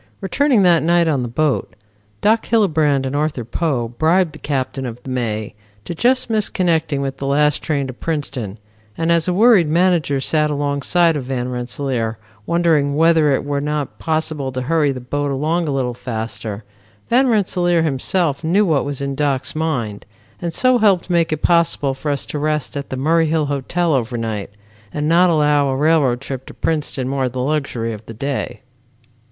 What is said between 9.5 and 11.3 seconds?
manager sat alongside of